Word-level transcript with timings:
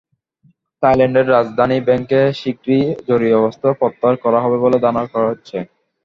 থাইল্যান্ডের 0.83 1.27
রাজধানী 1.29 1.77
ব্যাংককে 1.87 2.19
শিগগিরই 2.39 2.79
জরুরি 3.07 3.31
অবস্থা 3.35 3.67
প্রত্যাহার 3.79 4.15
করা 4.23 4.39
হবে 4.43 4.57
বলে 4.63 4.77
ধারণা 4.83 5.03
করা 5.13 5.27
হচ্ছে। 5.31 5.57